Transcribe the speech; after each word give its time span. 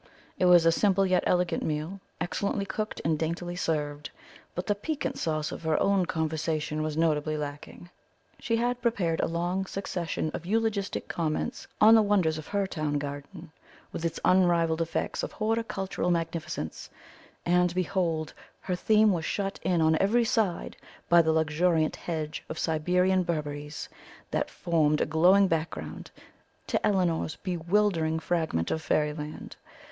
It 0.39 0.45
was 0.45 0.65
a 0.65 0.71
simple 0.71 1.05
yet 1.05 1.23
elegant 1.27 1.61
meal, 1.61 1.99
excellently 2.19 2.65
cooked 2.65 2.99
and 3.05 3.19
daintily 3.19 3.55
served, 3.55 4.09
but 4.55 4.65
the 4.65 4.73
piquant 4.73 5.19
sauce 5.19 5.51
of 5.51 5.61
her 5.61 5.79
own 5.79 6.07
conversation 6.07 6.81
was 6.81 6.97
notably 6.97 7.37
lacking. 7.37 7.87
She 8.39 8.55
had 8.57 8.81
prepared 8.81 9.19
a 9.19 9.27
long 9.27 9.67
succession 9.67 10.31
of 10.33 10.43
eulogistic 10.43 11.07
comments 11.07 11.67
on 11.79 11.93
the 11.93 12.01
wonders 12.01 12.39
of 12.39 12.47
her 12.47 12.65
town 12.65 12.97
garden, 12.97 13.51
with 13.91 14.03
its 14.03 14.19
unrivalled 14.25 14.81
effects 14.81 15.21
of 15.21 15.33
horticultural 15.33 16.09
magnificence, 16.09 16.89
and, 17.45 17.75
behold, 17.75 18.33
her 18.61 18.75
theme 18.75 19.11
was 19.13 19.23
shut 19.25 19.59
in 19.61 19.81
on 19.81 19.97
every 19.99 20.25
side 20.25 20.75
by 21.09 21.21
the 21.21 21.31
luxuriant 21.31 21.95
hedge 21.95 22.43
of 22.49 22.57
Siberian 22.57 23.23
berberis 23.23 23.87
that 24.31 24.49
formed 24.49 24.99
a 24.99 25.05
glowing 25.05 25.47
background 25.47 26.09
to 26.65 26.83
Elinor's 26.83 27.35
bewildering 27.35 28.17
fragment 28.17 28.71
of 28.71 28.81
fairyland. 28.81 29.55